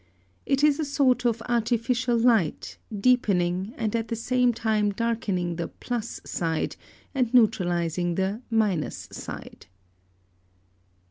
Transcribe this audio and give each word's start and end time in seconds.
It 0.47 0.63
is 0.63 0.79
a 0.79 0.83
sort 0.83 1.25
of 1.25 1.43
artificial 1.47 2.17
light, 2.17 2.79
deepening, 2.91 3.71
and 3.77 3.95
at 3.95 4.07
the 4.07 4.15
same 4.15 4.51
time 4.51 4.89
darkening 4.89 5.57
the 5.57 5.67
plus 5.67 6.19
side, 6.25 6.75
and 7.13 7.31
neutralising 7.35 8.15
the 8.15 8.41
minus 8.49 9.07
side. 9.11 9.67